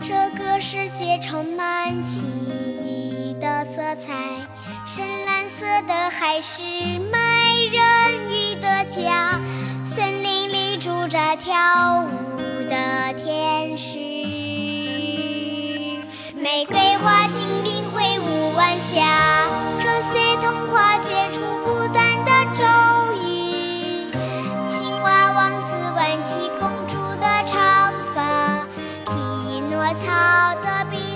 [0.00, 4.46] 这个世界充满奇异的色彩
[4.86, 9.40] 深蓝色的海是美人鱼的家
[9.84, 13.98] 森林里住着跳舞的天使
[16.36, 17.45] 玫瑰花精
[29.88, 31.15] 我操的比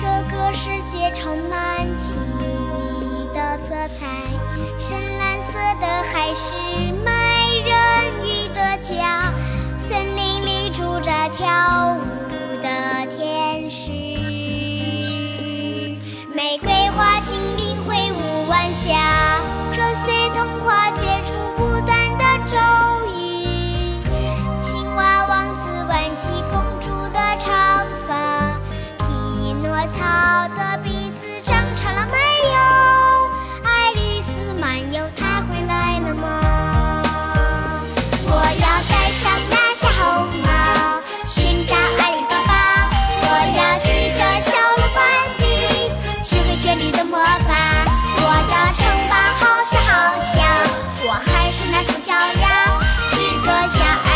[0.30, 4.06] 个世界充满奇异的色彩
[4.78, 6.56] 深蓝色的海是
[7.04, 7.10] 美
[7.60, 7.72] 人
[8.24, 9.32] 鱼的家
[9.78, 11.83] 森林里住着条
[51.98, 54.13] 小鸭是个小爱。